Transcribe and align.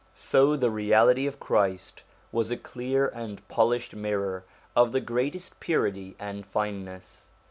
So 0.15 0.55
the 0.55 0.71
Reality 0.71 1.27
of 1.27 1.39
Christ 1.39 2.01
was 2.31 2.49
a 2.49 2.57
clear 2.57 3.09
and 3.09 3.47
polished 3.47 3.95
mirror 3.95 4.45
of 4.75 4.93
the 4.93 4.99
greatest 4.99 5.59
purity 5.59 6.15
and 6.17 6.43
fineness. 6.43 7.29